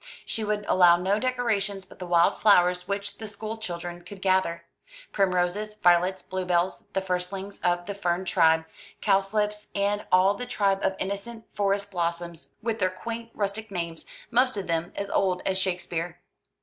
[0.25, 4.63] She would allow no decorations but the wild flowers which the school children could gather.
[5.11, 8.65] Primroses, violets, bluebells, the firstlings of the fern tribe,
[9.01, 14.57] cowslips, and all the tribe of innocent forest blossoms, with their quaint rustic names, most
[14.57, 16.19] of them as old as Shakespeare.